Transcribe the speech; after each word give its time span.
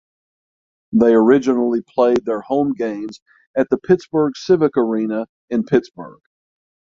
They 0.93 1.13
originally 1.13 1.83
played 1.83 2.25
their 2.25 2.41
home 2.41 2.73
games 2.73 3.21
at 3.55 3.67
the 3.69 3.77
Pittsburgh 3.77 4.35
Civic 4.35 4.75
Arena 4.75 5.27
in 5.51 5.63
Pittsburgh. 5.63 6.21